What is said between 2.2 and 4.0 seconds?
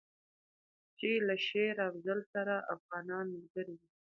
سره افغانان ملګري دي.